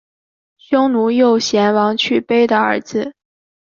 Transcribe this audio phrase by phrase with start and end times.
[0.57, 3.13] 匈奴右贤王去卑的儿子。